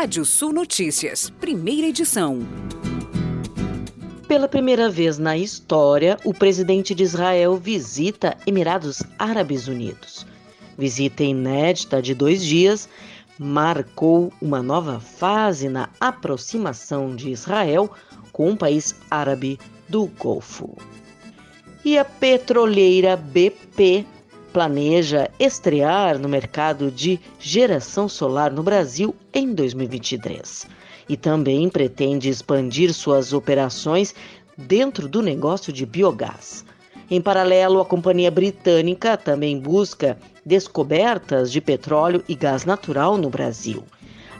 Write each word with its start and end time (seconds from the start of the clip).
Rádio 0.00 0.24
Sul 0.24 0.52
Notícias, 0.52 1.28
primeira 1.28 1.88
edição. 1.88 2.38
Pela 4.28 4.46
primeira 4.46 4.88
vez 4.88 5.18
na 5.18 5.36
história, 5.36 6.16
o 6.24 6.32
presidente 6.32 6.94
de 6.94 7.02
Israel 7.02 7.56
visita 7.56 8.36
Emirados 8.46 9.02
Árabes 9.18 9.66
Unidos. 9.66 10.24
Visita 10.78 11.24
inédita 11.24 12.00
de 12.00 12.14
dois 12.14 12.44
dias 12.44 12.88
marcou 13.40 14.32
uma 14.40 14.62
nova 14.62 15.00
fase 15.00 15.68
na 15.68 15.88
aproximação 15.98 17.16
de 17.16 17.30
Israel 17.30 17.90
com 18.30 18.52
o 18.52 18.56
país 18.56 18.94
árabe 19.10 19.58
do 19.88 20.06
Golfo. 20.06 20.76
E 21.84 21.98
a 21.98 22.04
petroleira 22.04 23.16
BP 23.16 24.06
planeja 24.52 25.30
estrear 25.38 26.18
no 26.18 26.28
mercado 26.28 26.90
de 26.90 27.20
geração 27.38 28.08
solar 28.08 28.52
no 28.52 28.62
Brasil 28.62 29.14
em 29.32 29.54
2023 29.54 30.66
e 31.08 31.16
também 31.16 31.68
pretende 31.68 32.28
expandir 32.28 32.92
suas 32.92 33.32
operações 33.32 34.14
dentro 34.56 35.08
do 35.08 35.22
negócio 35.22 35.72
de 35.72 35.86
biogás. 35.86 36.64
Em 37.10 37.20
paralelo, 37.20 37.80
a 37.80 37.86
companhia 37.86 38.30
britânica 38.30 39.16
também 39.16 39.58
busca 39.58 40.18
descobertas 40.44 41.50
de 41.50 41.60
petróleo 41.60 42.22
e 42.28 42.34
gás 42.34 42.64
natural 42.64 43.16
no 43.16 43.30
Brasil. 43.30 43.82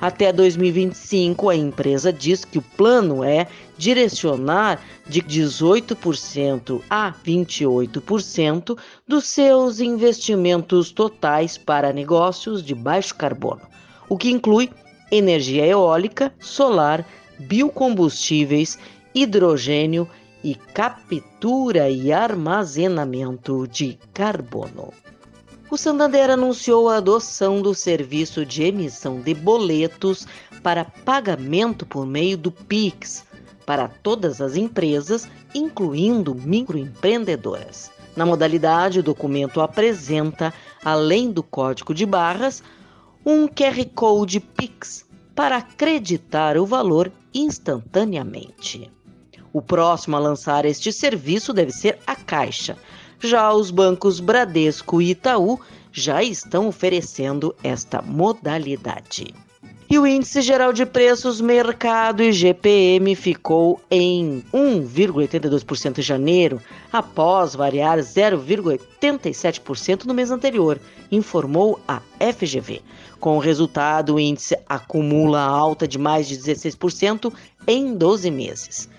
Até 0.00 0.32
2025, 0.32 1.48
a 1.48 1.56
empresa 1.56 2.12
diz 2.12 2.44
que 2.44 2.58
o 2.58 2.62
plano 2.62 3.24
é 3.24 3.48
direcionar 3.76 4.80
de 5.08 5.20
18% 5.20 6.80
a 6.88 7.12
28% 7.12 8.78
dos 9.06 9.26
seus 9.26 9.80
investimentos 9.80 10.92
totais 10.92 11.58
para 11.58 11.92
negócios 11.92 12.62
de 12.62 12.76
baixo 12.76 13.16
carbono, 13.16 13.62
o 14.08 14.16
que 14.16 14.30
inclui 14.30 14.70
energia 15.10 15.66
eólica, 15.66 16.32
solar, 16.38 17.04
biocombustíveis, 17.40 18.78
hidrogênio 19.12 20.08
e 20.44 20.54
captura 20.54 21.90
e 21.90 22.12
armazenamento 22.12 23.66
de 23.66 23.98
carbono. 24.14 24.92
O 25.70 25.76
Santander 25.76 26.30
anunciou 26.30 26.88
a 26.88 26.96
adoção 26.96 27.60
do 27.60 27.74
serviço 27.74 28.46
de 28.46 28.62
emissão 28.62 29.20
de 29.20 29.34
boletos 29.34 30.26
para 30.62 30.84
pagamento 30.84 31.84
por 31.84 32.06
meio 32.06 32.38
do 32.38 32.50
Pix 32.50 33.26
para 33.66 33.86
todas 33.86 34.40
as 34.40 34.56
empresas, 34.56 35.28
incluindo 35.54 36.34
microempreendedoras. 36.34 37.90
Na 38.16 38.24
modalidade, 38.24 39.00
o 39.00 39.02
documento 39.02 39.60
apresenta, 39.60 40.54
além 40.82 41.30
do 41.30 41.42
código 41.42 41.92
de 41.92 42.06
barras, 42.06 42.62
um 43.24 43.46
QR 43.46 43.84
Code 43.94 44.40
Pix 44.40 45.04
para 45.34 45.58
acreditar 45.58 46.56
o 46.56 46.64
valor 46.64 47.12
instantaneamente. 47.34 48.90
O 49.52 49.60
próximo 49.60 50.16
a 50.16 50.18
lançar 50.18 50.64
este 50.64 50.90
serviço 50.90 51.52
deve 51.52 51.72
ser 51.72 51.98
a 52.06 52.16
Caixa. 52.16 52.78
Já 53.20 53.52
os 53.52 53.70
bancos 53.70 54.20
Bradesco 54.20 55.02
e 55.02 55.10
Itaú 55.10 55.60
já 55.92 56.22
estão 56.22 56.68
oferecendo 56.68 57.54
esta 57.62 58.00
modalidade. 58.00 59.34
E 59.90 59.98
o 59.98 60.06
índice 60.06 60.42
geral 60.42 60.70
de 60.70 60.84
preços 60.84 61.40
mercado 61.40 62.22
IGPM 62.22 63.16
ficou 63.16 63.80
em 63.90 64.44
1,82% 64.52 65.98
em 65.98 66.02
janeiro, 66.02 66.60
após 66.92 67.54
variar 67.54 67.96
0,87% 67.98 70.04
no 70.04 70.12
mês 70.12 70.30
anterior, 70.30 70.78
informou 71.10 71.80
a 71.88 72.02
FGV. 72.20 72.82
Com 73.18 73.38
o 73.38 73.40
resultado, 73.40 74.16
o 74.16 74.20
índice 74.20 74.54
acumula 74.68 75.40
alta 75.40 75.88
de 75.88 75.98
mais 75.98 76.28
de 76.28 76.36
16% 76.36 77.32
em 77.66 77.96
12 77.96 78.30
meses. 78.30 78.90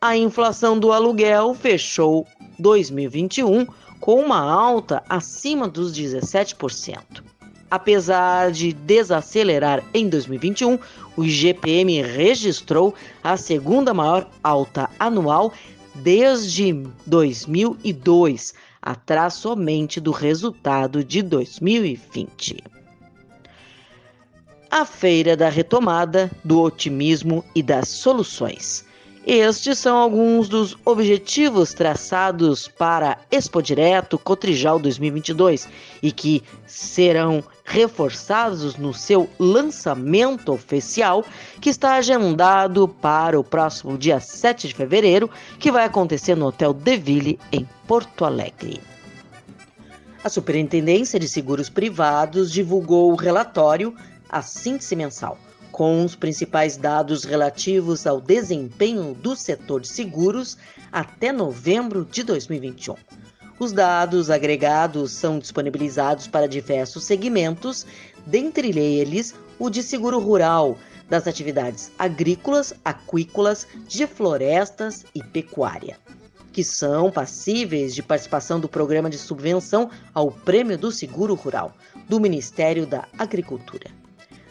A 0.00 0.16
inflação 0.16 0.78
do 0.78 0.92
aluguel 0.92 1.54
fechou 1.54 2.24
2021 2.58 3.66
com 4.00 4.20
uma 4.20 4.40
alta 4.40 5.02
acima 5.08 5.68
dos 5.68 5.92
17%. 5.92 7.22
Apesar 7.70 8.50
de 8.50 8.72
desacelerar 8.72 9.84
em 9.92 10.08
2021, 10.08 10.78
o 11.16 11.24
IGPM 11.24 12.00
registrou 12.00 12.94
a 13.22 13.36
segunda 13.36 13.92
maior 13.92 14.26
alta 14.42 14.88
anual 14.98 15.52
desde 15.94 16.72
2002, 17.06 18.54
atrás 18.80 19.34
somente 19.34 20.00
do 20.00 20.12
resultado 20.12 21.04
de 21.04 21.20
2020. 21.20 22.56
A 24.70 24.84
Feira 24.84 25.36
da 25.36 25.48
Retomada, 25.48 26.30
do 26.44 26.60
Otimismo 26.60 27.44
e 27.54 27.62
das 27.62 27.88
Soluções. 27.88 28.87
Estes 29.30 29.76
são 29.76 29.94
alguns 29.94 30.48
dos 30.48 30.74
objetivos 30.86 31.74
traçados 31.74 32.66
para 32.66 33.18
Expo 33.30 33.60
Direto 33.60 34.18
Cotrijal 34.18 34.78
2022 34.78 35.68
e 36.02 36.10
que 36.10 36.42
serão 36.66 37.44
reforçados 37.62 38.76
no 38.76 38.94
seu 38.94 39.28
lançamento 39.38 40.50
oficial, 40.50 41.22
que 41.60 41.68
está 41.68 41.96
agendado 41.96 42.88
para 42.88 43.38
o 43.38 43.44
próximo 43.44 43.98
dia 43.98 44.18
7 44.18 44.66
de 44.66 44.74
fevereiro, 44.74 45.28
que 45.58 45.70
vai 45.70 45.84
acontecer 45.84 46.34
no 46.34 46.46
Hotel 46.46 46.72
Deville, 46.72 47.38
em 47.52 47.68
Porto 47.86 48.24
Alegre. 48.24 48.80
A 50.24 50.30
Superintendência 50.30 51.20
de 51.20 51.28
Seguros 51.28 51.68
Privados 51.68 52.50
divulgou 52.50 53.12
o 53.12 53.16
relatório 53.16 53.94
A 54.26 54.40
Síntese 54.40 54.96
Mensal 54.96 55.36
com 55.78 56.04
os 56.04 56.16
principais 56.16 56.76
dados 56.76 57.22
relativos 57.22 58.04
ao 58.04 58.20
desempenho 58.20 59.14
do 59.14 59.36
setor 59.36 59.82
de 59.82 59.86
seguros 59.86 60.58
até 60.90 61.30
novembro 61.30 62.04
de 62.04 62.24
2021. 62.24 62.96
Os 63.60 63.70
dados 63.70 64.28
agregados 64.28 65.12
são 65.12 65.38
disponibilizados 65.38 66.26
para 66.26 66.48
diversos 66.48 67.04
segmentos, 67.04 67.86
dentre 68.26 68.76
eles 68.76 69.36
o 69.56 69.70
de 69.70 69.84
seguro 69.84 70.18
rural, 70.18 70.76
das 71.08 71.28
atividades 71.28 71.92
agrícolas, 71.96 72.74
aquícolas, 72.84 73.64
de 73.86 74.04
florestas 74.04 75.06
e 75.14 75.22
pecuária, 75.22 75.96
que 76.52 76.64
são 76.64 77.08
passíveis 77.08 77.94
de 77.94 78.02
participação 78.02 78.58
do 78.58 78.68
programa 78.68 79.08
de 79.08 79.16
subvenção 79.16 79.88
ao 80.12 80.32
Prêmio 80.32 80.76
do 80.76 80.90
Seguro 80.90 81.36
Rural 81.36 81.72
do 82.08 82.18
Ministério 82.18 82.84
da 82.84 83.06
Agricultura. 83.16 84.07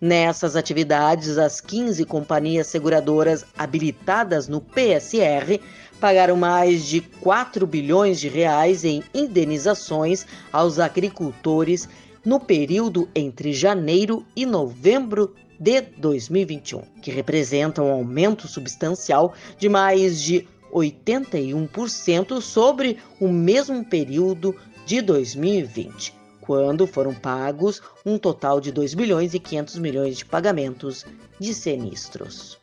Nessas 0.00 0.56
atividades, 0.56 1.36
as 1.36 1.60
15 1.60 2.06
companhias 2.06 2.68
seguradoras 2.68 3.44
habilitadas 3.58 4.48
no 4.48 4.58
PSR 4.58 5.60
pagaram 6.00 6.36
mais 6.36 6.86
de 6.86 7.02
4 7.02 7.66
bilhões 7.66 8.18
de 8.18 8.26
reais 8.26 8.82
em 8.82 9.02
indenizações 9.12 10.24
aos 10.50 10.78
agricultores 10.78 11.86
no 12.24 12.40
período 12.40 13.10
entre 13.14 13.52
janeiro 13.52 14.24
e 14.34 14.46
novembro 14.46 15.34
de 15.58 15.82
2021, 15.82 16.80
que 17.02 17.10
representa 17.10 17.82
um 17.82 17.92
aumento 17.92 18.48
substancial 18.48 19.34
de 19.58 19.68
mais 19.68 20.22
de 20.22 20.48
81% 20.72 22.40
sobre 22.40 22.96
o 23.20 23.28
mesmo 23.28 23.84
período 23.84 24.56
de 24.86 25.02
2020 25.02 26.19
quando 26.50 26.84
foram 26.84 27.14
pagos 27.14 27.80
um 28.04 28.18
total 28.18 28.60
de 28.60 28.72
2 28.72 28.94
bilhões 28.94 29.34
e 29.34 29.38
500 29.38 29.78
milhões 29.78 30.18
de 30.18 30.24
pagamentos 30.24 31.06
de 31.38 31.54
sinistros. 31.54 32.58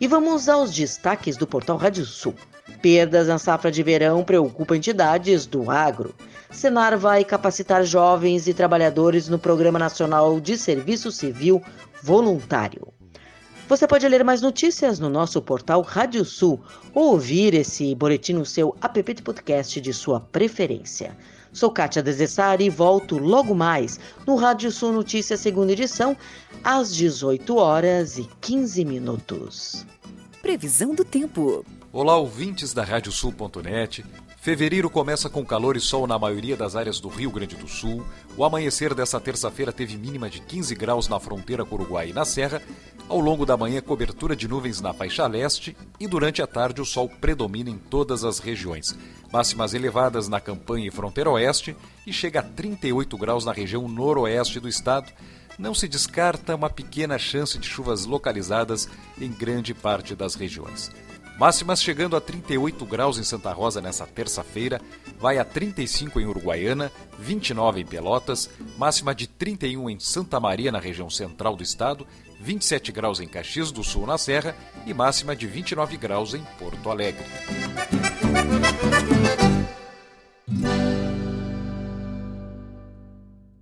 E 0.00 0.06
vamos 0.06 0.48
aos 0.48 0.72
destaques 0.72 1.36
do 1.36 1.46
portal 1.46 1.76
Rádio 1.76 2.06
Sul. 2.06 2.34
Perdas 2.80 3.28
na 3.28 3.38
safra 3.38 3.70
de 3.70 3.82
verão 3.82 4.24
preocupam 4.24 4.76
entidades 4.76 5.44
do 5.44 5.70
agro. 5.70 6.14
Senar 6.50 6.96
vai 6.96 7.22
capacitar 7.22 7.84
jovens 7.84 8.48
e 8.48 8.54
trabalhadores 8.54 9.28
no 9.28 9.38
Programa 9.38 9.78
Nacional 9.78 10.40
de 10.40 10.56
Serviço 10.56 11.12
Civil 11.12 11.62
Voluntário. 12.02 12.94
Você 13.68 13.86
pode 13.86 14.08
ler 14.08 14.24
mais 14.24 14.40
notícias 14.40 14.98
no 14.98 15.10
nosso 15.10 15.42
portal 15.42 15.82
Rádio 15.82 16.24
Sul 16.24 16.62
ou 16.94 17.10
ouvir 17.10 17.52
esse 17.52 17.94
boletim 17.94 18.32
no 18.32 18.46
seu 18.46 18.74
app 18.80 19.12
de 19.12 19.20
podcast 19.20 19.82
de 19.82 19.92
sua 19.92 20.18
preferência. 20.18 21.14
Sou 21.56 21.70
Kátia 21.70 22.02
Desessari 22.02 22.66
e 22.66 22.68
volto 22.68 23.16
logo 23.16 23.54
mais 23.54 23.98
no 24.26 24.36
Rádio 24.36 24.70
Sul 24.70 24.92
Notícias, 24.92 25.40
segunda 25.40 25.72
edição, 25.72 26.14
às 26.62 26.94
18 26.94 27.56
horas 27.56 28.18
e 28.18 28.28
15 28.42 28.84
minutos. 28.84 29.86
Previsão 30.42 30.94
do 30.94 31.02
tempo. 31.02 31.64
Olá, 31.90 32.14
ouvintes 32.14 32.74
da 32.74 32.84
Radiosul.net. 32.84 34.04
Fevereiro 34.36 34.90
começa 34.90 35.30
com 35.30 35.46
calor 35.46 35.78
e 35.78 35.80
sol 35.80 36.06
na 36.06 36.18
maioria 36.18 36.58
das 36.58 36.76
áreas 36.76 37.00
do 37.00 37.08
Rio 37.08 37.30
Grande 37.30 37.56
do 37.56 37.66
Sul. 37.66 38.04
O 38.36 38.44
amanhecer 38.44 38.94
dessa 38.94 39.18
terça-feira 39.18 39.72
teve 39.72 39.96
mínima 39.96 40.28
de 40.28 40.40
15 40.42 40.74
graus 40.74 41.08
na 41.08 41.18
fronteira 41.18 41.64
com 41.64 41.74
o 41.74 41.78
Uruguai 41.80 42.10
e 42.10 42.12
na 42.12 42.26
Serra. 42.26 42.60
Ao 43.08 43.20
longo 43.20 43.46
da 43.46 43.56
manhã, 43.56 43.80
cobertura 43.80 44.34
de 44.34 44.48
nuvens 44.48 44.80
na 44.80 44.92
faixa 44.92 45.26
leste 45.26 45.76
e 45.98 46.06
durante 46.08 46.42
a 46.42 46.46
tarde 46.46 46.80
o 46.80 46.84
sol 46.84 47.08
predomina 47.08 47.70
em 47.70 47.78
todas 47.78 48.24
as 48.24 48.38
regiões 48.38 48.96
máximas 49.32 49.74
elevadas 49.74 50.28
na 50.28 50.40
campanha 50.40 50.88
e 50.88 50.90
fronteira 50.90 51.30
oeste 51.30 51.76
e 52.06 52.12
chega 52.12 52.40
a 52.40 52.42
38 52.42 53.16
graus 53.16 53.44
na 53.44 53.52
região 53.52 53.86
noroeste 53.88 54.60
do 54.60 54.68
estado. 54.68 55.12
não 55.58 55.74
se 55.74 55.88
descarta 55.88 56.54
uma 56.54 56.68
pequena 56.68 57.18
chance 57.18 57.58
de 57.58 57.66
chuvas 57.66 58.04
localizadas 58.04 58.88
em 59.18 59.32
grande 59.32 59.72
parte 59.72 60.14
das 60.14 60.34
regiões. 60.34 60.90
Máximas 61.38 61.82
chegando 61.82 62.14
a 62.14 62.20
38 62.20 62.84
graus 62.84 63.18
em 63.18 63.22
Santa 63.22 63.52
Rosa 63.52 63.80
nessa 63.80 64.06
terça-feira, 64.06 64.80
vai 65.18 65.38
a 65.38 65.44
35 65.44 66.20
em 66.20 66.26
Uruguaiana, 66.26 66.92
29 67.18 67.80
em 67.80 67.86
Pelotas, 67.86 68.50
máxima 68.76 69.14
de 69.14 69.26
31 69.26 69.88
em 69.88 69.98
Santa 69.98 70.38
Maria, 70.38 70.72
na 70.72 70.78
região 70.78 71.08
central 71.08 71.56
do 71.56 71.62
estado, 71.62 72.06
27 72.46 72.92
graus 72.92 73.18
em 73.18 73.26
Caxias 73.26 73.72
do 73.72 73.82
Sul, 73.82 74.06
na 74.06 74.16
Serra, 74.16 74.54
e 74.86 74.94
máxima 74.94 75.34
de 75.34 75.48
29 75.48 75.96
graus 75.96 76.32
em 76.32 76.44
Porto 76.60 76.88
Alegre. 76.88 77.26